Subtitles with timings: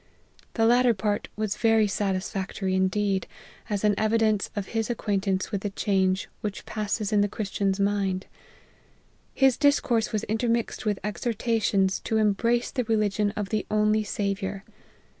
[0.55, 3.27] The latter part was very satis factory indeed,
[3.69, 8.25] as an evidence of his acquaintance with the change which passes in the Christian's mind.
[9.35, 14.63] His discourse was intermixed with exhor tations to embrace the religion of the only Saviour.